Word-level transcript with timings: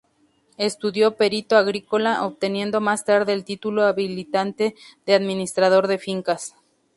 Estudió 0.57 1.15
Perito 1.15 1.57
agrícola, 1.57 2.25
obteniendo 2.25 2.81
más 2.81 3.05
tarde 3.05 3.33
el 3.33 3.45
título 3.45 3.83
habilitante 3.83 4.73
de 5.05 5.13
administrador 5.13 5.85
de 5.87 5.99
fincas. 5.99 6.55